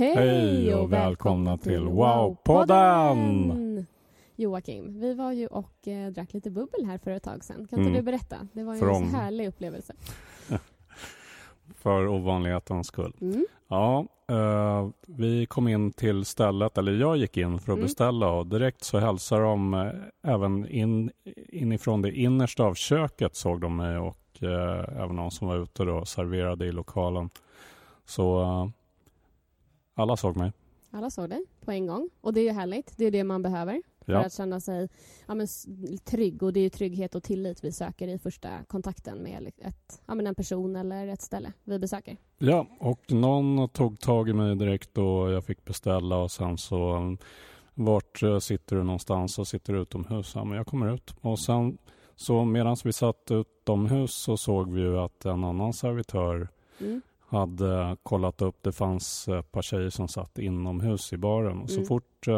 [0.00, 3.84] Hej, Hej och välkomna till Wow-podden!
[4.36, 7.56] Joakim, vi var ju och eh, drack lite bubbel här för ett tag sedan.
[7.56, 7.92] Kan inte Mm.
[7.92, 8.36] du berätta?
[8.52, 9.94] Det var ju Från- en så härlig upplevelse.
[11.74, 13.12] För ovanlighetens skull.
[13.20, 13.46] Mm.
[13.68, 17.86] Ja, eh, vi kom in till stället, eller jag gick in för att Mm.
[17.86, 19.90] beställa och direkt så hälsar de eh,
[20.32, 21.10] även in,
[21.48, 25.82] inifrån det innersta av köket såg de mig och eh, även någon som var ute
[25.82, 27.30] och serverade i lokalen.
[28.04, 28.66] Så eh,
[29.94, 30.52] alla såg mig.
[30.90, 32.10] Alla såg dig på en gång.
[32.20, 32.92] Och det är ju härligt.
[32.96, 34.24] Det är det man behöver för Ja.
[34.24, 34.88] att känna sig
[35.26, 35.46] ja, men,
[36.04, 36.42] trygg.
[36.42, 40.14] Och det är ju trygghet och tillit vi söker i första kontakten med ett, ja,
[40.14, 42.16] men en person eller ett ställe vi besöker.
[42.38, 47.16] Ja, och någon tog tag i mig direkt och jag fick beställa och sen så
[47.74, 50.32] vart eh, sitter du någonstans och sitter du utomhus?
[50.34, 51.14] Ja, men jag kommer ut.
[51.20, 51.78] Och sen
[52.16, 56.48] så medan vi satt utomhus så såg vi ju att en annan servitör
[56.80, 57.00] Mm.
[57.30, 58.56] Hade kollat upp.
[58.62, 61.60] Det fanns ett par tjejer som satt inomhus i baren.
[61.62, 61.86] Och Så Mm.
[61.86, 62.28] fort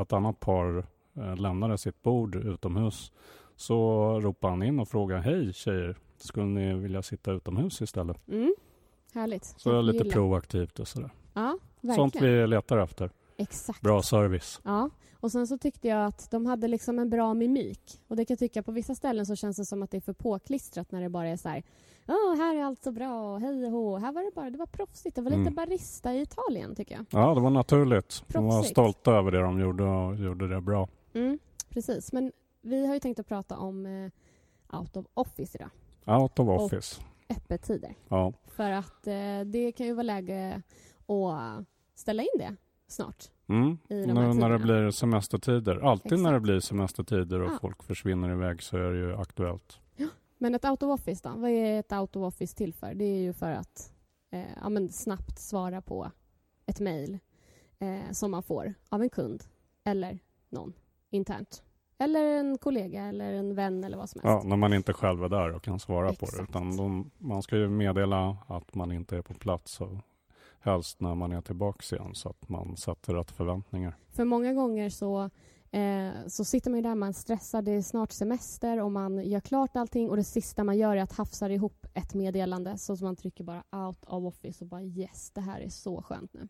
[0.00, 0.84] ett annat par
[1.16, 3.12] eh, lämnade sitt bord utomhus
[3.56, 3.76] så
[4.20, 8.28] ropade han in och frågade Hej tjejer, skulle ni vilja sitta utomhus istället?
[8.28, 8.54] Mm.
[9.14, 9.44] Härligt.
[9.44, 10.12] Så lite Gillar.
[10.12, 11.10] proaktivt och sådär.
[11.34, 11.94] Ja, verkligen.
[11.96, 13.10] Sånt vi letar efter.
[13.36, 13.80] Exakt.
[13.80, 14.60] Bra service.
[14.64, 14.90] Ja,
[15.20, 18.00] och sen så tyckte jag att de hade liksom en bra mimik.
[18.08, 20.00] Och det kan jag tycka på vissa ställen så känns det som att det är
[20.00, 21.62] för påklistrat när det bara är så här.
[22.06, 23.96] Ja, här är allt så bra, hej och hå.
[23.98, 25.16] Här var det bara, det var proffsigt.
[25.16, 25.54] Det var lite Mm.
[25.54, 27.04] barista i Italien tycker jag.
[27.10, 28.24] Ja, det var naturligt.
[28.26, 28.74] De var Proffsigt.
[28.74, 30.88] stolta över det de gjorde och gjorde det bra.
[31.14, 35.70] Mm, precis, men vi har ju tänkt att prata om eh, out of office idag.
[36.20, 37.02] Out of office.
[37.30, 37.94] Öppettider.
[38.08, 38.32] Ja.
[38.46, 40.62] För att eh, det kan ju vara läge
[41.06, 41.64] att
[41.94, 42.56] ställa in det
[42.94, 43.30] snart.
[43.48, 43.78] Mm.
[43.88, 45.76] De Nu här när det blir semestertider.
[45.90, 46.42] Alltid när det Exakt.
[46.42, 47.58] blir semestertider och Ja.
[47.60, 49.80] folk försvinner iväg så är det ju aktuellt.
[50.38, 51.38] Men ett out of office då?
[51.40, 52.94] Vad är ett out of office till för?
[52.94, 53.92] Det är ju för att
[54.30, 56.10] eh, ja, men snabbt svara på
[56.66, 57.18] ett mejl
[57.78, 59.44] eh, som man får av en kund
[59.84, 60.18] eller
[60.48, 60.72] någon
[61.10, 61.62] internt.
[61.98, 64.46] Eller en kollega eller en vän eller vad som Ja, helst.
[64.46, 66.24] när man inte själv är där och kan svara på det.
[66.26, 66.50] Exakt.
[66.50, 69.96] Utan de, man ska ju meddela att man inte är på plats och
[70.64, 73.96] helst när man är tillbaka igen så att man sätter rätt förväntningar.
[74.08, 75.30] För många gånger så,
[75.70, 79.40] eh, så sitter man ju där, man stressar, det är snart semester och man gör
[79.40, 83.00] klart allting och det sista man gör är att hafsa ihop ett meddelande så att
[83.00, 86.48] man trycker bara out of office och bara yes, det här är så skönt nu.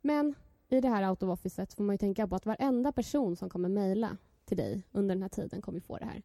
[0.00, 0.34] Men
[0.68, 3.50] i det här out of officet får man ju tänka på att varenda person som
[3.50, 6.22] kommer mejla till dig under den här tiden kommer få det här.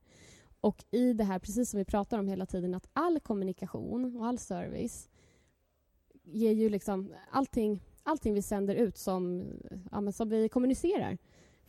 [0.62, 4.26] Och i det här, precis som vi pratar om hela tiden, att all kommunikation och
[4.26, 5.10] all service
[6.32, 9.46] ger ju liksom allting, allting vi sänder ut som,
[9.92, 11.18] ja, som vi kommunicerar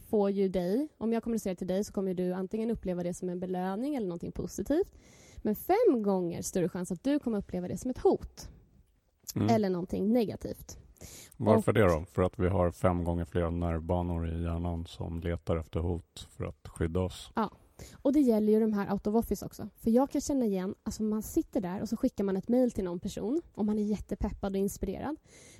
[0.08, 3.28] får ju dig, om jag kommunicerar till dig så kommer du antingen uppleva det som
[3.28, 4.94] en belöning eller någonting positivt.
[5.36, 8.48] Men fem gånger större chans att du kommer uppleva det som ett hot
[9.34, 9.48] Mm.
[9.48, 10.78] eller någonting negativt.
[11.36, 12.04] Varför och- det då?
[12.12, 16.44] För att vi har fem gånger fler nervbanor i hjärnan som letar efter hot för
[16.44, 17.30] att skydda oss.
[18.02, 19.68] Och det gäller ju de här out of office också.
[19.76, 22.70] För jag kan känna igen, alltså man sitter där och så skickar man ett mejl
[22.70, 25.16] till någon person om man är jättepeppad och inspirerad.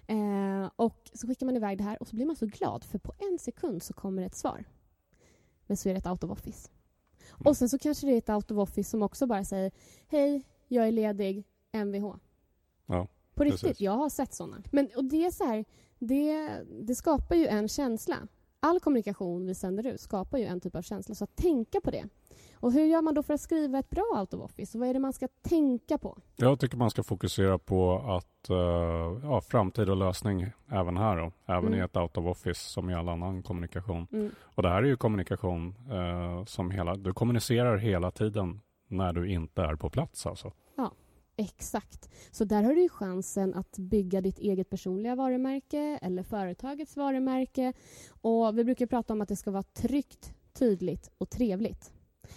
[0.07, 2.99] Eh, och så skickar man iväg det här och så blir man så glad för
[2.99, 4.65] på en sekund så kommer ett svar.
[5.67, 6.69] Men så är det ett out of office.
[7.45, 9.73] Och sen så kanske det är ett out of office som också bara säger
[10.07, 12.15] Hej, jag är ledig, Mvh.
[12.87, 13.81] Ja, På riktigt, precis.
[13.81, 14.63] jag har sett sådana.
[14.71, 15.65] Men och det är så här,
[15.99, 16.49] det,
[16.83, 18.29] det skapar ju en känsla.
[18.61, 21.91] All kommunikation vi sänder ut skapar ju en typ av känsla, så att tänka på
[21.91, 22.05] det.
[22.55, 24.79] Och hur gör man då för att skriva ett bra out of office?
[24.79, 26.19] Och vad är det man ska tänka på?
[26.37, 28.57] Jag tycker man ska fokusera på att uh,
[29.23, 31.33] ja, framtid och lösning även här då.
[31.47, 31.79] Även Mm.
[31.81, 34.07] i ett out of office som i all annan kommunikation.
[34.13, 34.31] Mm.
[34.41, 39.31] Och det här är ju kommunikation eh, som hela, du kommunicerar hela tiden när du
[39.33, 40.53] inte är på plats alltså.
[41.41, 42.11] Exakt.
[42.31, 47.73] Så där har du chansen att bygga ditt eget personliga varumärke eller företagets varumärke.
[48.21, 51.93] Och Vi brukar prata om att det ska vara tryggt, tydligt och trevligt.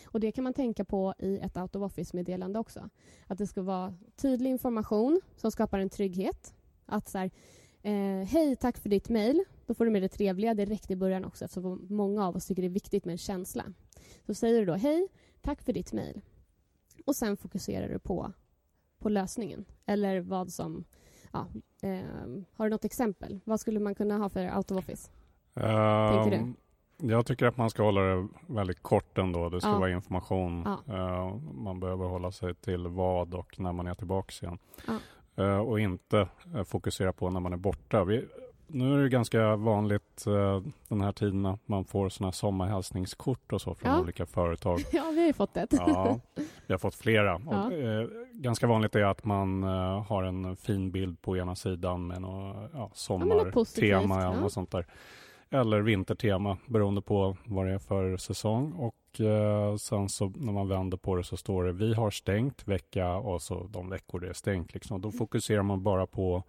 [0.06, 2.90] Och Det kan man tänka på i ett out of office-meddelande också.
[3.28, 6.54] Att det ska vara tydlig information som skapar en trygghet.
[6.86, 7.32] Att så här,
[7.82, 9.44] eh, Hej, tack för ditt mejl.
[9.66, 12.62] Då får du med det trevliga direkt i början också eftersom många av oss tycker
[12.62, 13.64] det är viktigt med en känsla.
[14.26, 15.08] Så säger du då Hej,
[15.42, 16.22] tack för ditt mejl.
[17.06, 18.34] Och sen fokuserar du på,
[19.04, 19.66] på lösningen.
[19.86, 20.84] Eller vad som...
[21.32, 21.48] Ja,
[21.84, 22.00] eh,
[22.54, 23.40] har du något exempel?
[23.46, 25.12] Vad skulle man kunna ha för out of office?
[25.54, 26.36] Tänker du?
[26.38, 26.56] Ehm,
[26.98, 29.50] Jag tycker att man ska hålla det väldigt kort ändå.
[29.50, 29.80] Det ska Ja.
[29.80, 30.64] vara information.
[30.88, 30.94] Ja.
[30.96, 34.58] Eh, man behöver hålla sig till vad och när man är tillbaka igen.
[34.88, 34.94] Ja.
[35.44, 38.04] Eh, och inte eh, fokusera på när man är borta.
[38.04, 38.26] Vi,
[38.74, 43.62] nu är det ganska vanligt eh, den här tiden att man får såna sommarhälsningskort och
[43.62, 44.02] så från Ja.
[44.02, 44.80] olika företag.
[44.92, 45.74] Ja, vi har ju fått ett.
[45.74, 46.20] Ja,
[46.68, 47.42] vi har fått flera.
[47.50, 47.66] Ja.
[47.66, 52.08] Och, eh, ganska vanligt är att man eh, har en fin bild på ena sidan
[52.08, 54.40] med något ja, sommartema eller ja.
[54.40, 54.86] något sånt där.
[55.50, 58.72] Eller vintertema beroende på vad det är för säsong.
[58.74, 62.68] Och eh, sen så när man vänder på det så står det vi har stängt
[62.68, 64.74] vecka och så de veckor det är stängt.
[64.74, 65.02] Liksom.
[65.02, 66.44] Då fokuserar man bara på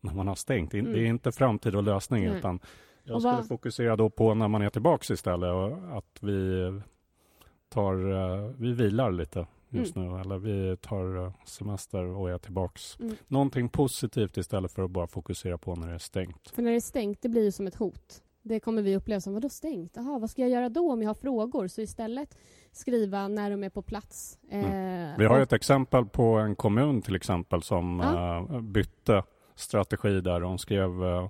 [0.00, 0.74] när man har stängt.
[0.74, 0.92] Mm.
[0.92, 2.38] Det är inte framtid och lösning Nej.
[2.38, 2.60] utan
[3.04, 6.72] jag Och skulle vad- fokusera då på när man är tillbaks istället och att vi
[7.68, 13.00] tar, eh, vi vilar lite just nu eller vi tar eh, semester och är tillbaks.
[13.00, 13.16] Mm.
[13.28, 16.50] Någonting positivt istället för att bara fokusera på när det är stängt.
[16.50, 18.22] För när det är stängt, det blir ju som ett hot.
[18.42, 19.92] Det kommer vi uppleva som, vadå stängt?
[19.96, 21.66] Jaha, vad ska jag göra då om jag har frågor?
[21.68, 22.38] Så istället
[22.72, 24.38] skriva när de är på plats.
[24.50, 24.60] Eh,
[25.18, 28.36] Vi har och- ett exempel på en kommun till exempel som Ja.
[28.36, 29.22] eh, bytte
[29.60, 30.40] strategi där.
[30.40, 31.28] De skrev eh,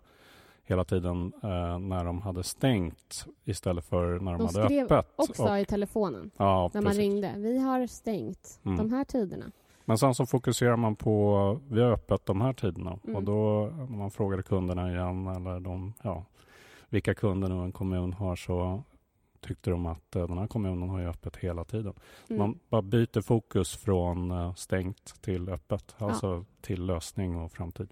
[0.64, 5.12] hela tiden eh, när de hade stängt istället för när de, De hade skrev öppet.
[5.16, 6.98] också Och- i telefonen ja, när man precis.
[6.98, 7.34] ringde.
[7.36, 8.76] Vi har stängt Mm.
[8.78, 9.44] de här tiderna.
[9.84, 13.16] Men sen så fokuserar man på vi har öppet de här tiderna Mm.
[13.16, 16.24] och då när man frågade kunderna igen eller de, ja,
[16.88, 18.82] vilka kunder nu en kommun har så
[19.40, 21.94] tyckte de att eh, den här kommunen har ju öppet hela tiden.
[22.28, 22.38] Mm.
[22.38, 27.88] Man bara byter fokus från eh, stängt till öppet, alltså till lösning och framtid.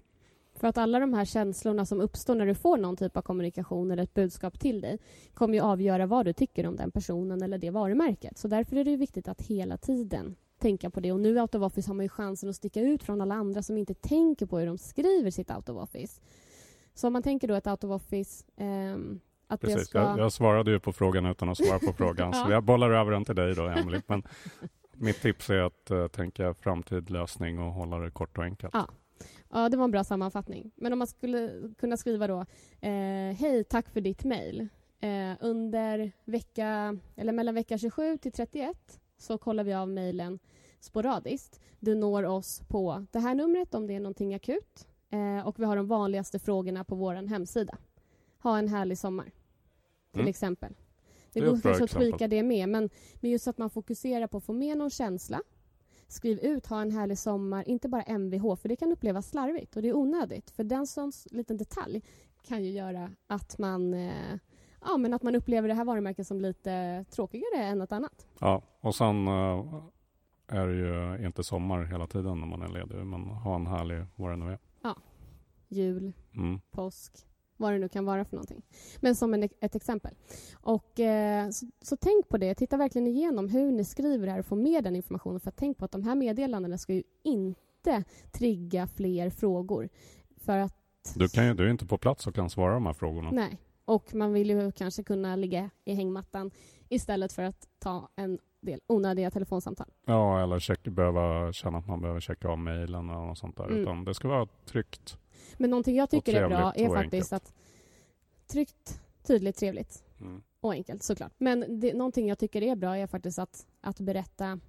[0.59, 3.91] För att alla de här känslorna som uppstår när du får någon typ av kommunikation
[3.91, 4.97] eller ett budskap till dig
[5.33, 8.37] kommer ju avgöra vad du tycker om den personen eller det varumärket.
[8.37, 11.11] Så därför är det viktigt att hela tiden tänka på det.
[11.11, 13.63] Och nu Out of Office har man ju chansen att sticka ut från alla andra
[13.63, 16.21] som inte tänker på hur de skriver sitt Out of Office.
[16.93, 19.87] Så om man tänker då ett Out of Office ehm, att Precis.
[19.87, 19.99] ska...
[19.99, 22.51] Jag, jag svarade ju på frågan utan att svara på frågan, så Ja.
[22.51, 23.75] jag bollar över den till dig då.
[24.07, 24.23] Men
[24.93, 28.73] mitt tips är att eh, tänka framtid, lösning och hålla det kort och enkelt.
[28.73, 28.87] Ja.
[29.51, 30.71] Ja, det var en bra sammanfattning.
[30.75, 32.39] Men om man skulle kunna skriva då
[32.81, 34.67] eh, Hej, tack för ditt mejl.
[35.01, 40.39] Eh, under vecka, eller mellan vecka 27 till 31 så kollar vi av mejlen
[40.79, 41.59] sporadiskt.
[41.79, 44.87] Du når oss på det här numret om det är någonting akut.
[45.09, 47.77] Eh, och vi har de vanligaste frågorna på vår hemsida.
[48.43, 49.31] Ha en härlig sommar,
[50.11, 50.27] till Mm.
[50.29, 50.73] exempel.
[51.33, 51.97] Det går kanske att exempel.
[52.09, 55.41] tweaka det med, men, men just att man fokuserar på att få med någon känsla
[56.09, 59.81] Skriv ut ha en härlig sommar, inte bara MVH, för det kan upplevas slarvigt och
[59.81, 60.51] det är onödigt.
[60.51, 62.01] För den sån liten detalj
[62.43, 64.35] kan ju göra att man, eh,
[64.85, 68.27] ja, men att man upplever det här varumärket som lite tråkigare än något annat.
[68.39, 69.65] Ja, och sen eh,
[70.47, 74.05] är det ju inte sommar hela tiden när man är ledig, men ha en härlig
[74.15, 74.59] vad det nu är.
[75.71, 76.59] Jul, Mm.
[76.71, 77.13] påsk,
[77.59, 78.61] vad det nu kan vara för någonting.
[78.99, 80.13] Men som en, ett exempel.
[80.53, 82.55] Och, eh, så, så tänk på det.
[82.55, 85.39] Titta verkligen igenom hur ni skriver det här och få med den informationen.
[85.39, 89.89] För att tänk på att de här meddelandena ska ju inte trigga fler frågor.
[90.37, 90.75] För att
[91.15, 93.31] Du, kan ju, du är inte på plats och kan svara de här frågorna.
[93.31, 93.57] Nej.
[93.85, 96.51] Och man vill ju kanske kunna ligga i hängmattan
[96.89, 99.87] istället för att ta en del onödiga telefonsamtal.
[100.05, 103.65] Ja, eller check, behöva känna att man behöver checka av mejlen eller något sånt där.
[103.65, 103.77] Mm.
[103.77, 105.17] Utan det ska vara tryggt.
[105.57, 107.53] Men någonting jag tycker är bra är faktiskt att
[108.47, 110.41] tryggt, tydligt, trevligt Mm.
[110.59, 111.33] och enkelt såklart.
[111.37, 114.59] Men det, någonting jag tycker är bra är faktiskt att, att berätta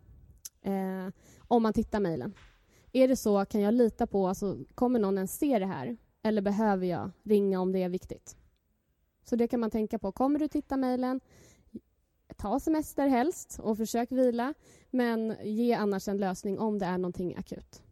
[0.62, 1.08] eh,
[1.38, 2.34] om man tittar mejlen.
[2.92, 5.96] Är det så, kan jag lita på, alltså, kommer någon ens se det här?
[6.22, 8.36] Eller behöver jag ringa om det är viktigt?
[9.24, 10.12] Så det kan man tänka på.
[10.12, 11.20] Kommer du titta mejlen,
[12.36, 14.54] ta semester helst och försök vila.
[14.90, 17.82] Men ge annars en lösning om det är någonting akut.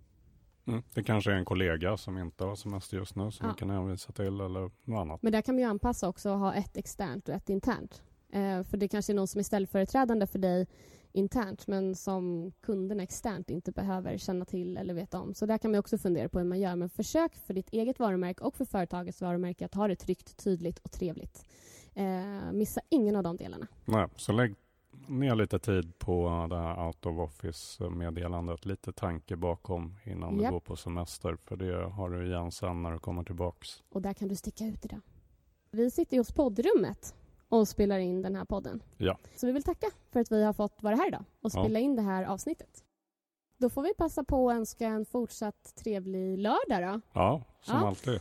[0.68, 0.82] Mm.
[0.94, 3.52] Det kanske är en kollega som inte har semester just nu som Ja.
[3.52, 5.22] vi kan hänvisa till eller något annat.
[5.22, 8.02] Men där kan man ju anpassa också och ha ett externt och ett internt.
[8.32, 10.66] Eh, för det kanske är någon som är ställföreträdande för dig
[11.12, 15.34] internt men som kunderna externt inte behöver känna till eller veta om.
[15.34, 16.76] Så där kan man också fundera på hur man gör.
[16.76, 20.78] Men försök för ditt eget varumärke och för företagets varumärke att ha det tryggt, tydligt
[20.78, 21.44] och trevligt.
[21.94, 23.66] Eh, missa ingen av de delarna.
[23.84, 24.54] Nej, så lägg
[25.06, 28.66] ner lite tid på det här out of office-meddelandet.
[28.66, 30.52] Lite tanke bakom innan du Japp.
[30.52, 31.36] går på semester.
[31.44, 33.82] För det har du igen sen när du kommer tillbaks.
[33.88, 35.00] Och där kan du sticka ut idag.
[35.70, 37.14] Vi sitter ju hos poddrummet
[37.48, 38.82] och spelar in den här podden.
[38.96, 39.18] Ja.
[39.36, 41.62] Så vi vill tacka för att vi har fått vara här idag och Ja.
[41.64, 42.84] spela in det här avsnittet.
[43.58, 47.00] Då får vi passa på att önska en fortsatt trevlig lördag då.
[47.12, 47.86] Ja, som Ja.
[47.88, 48.20] alltid.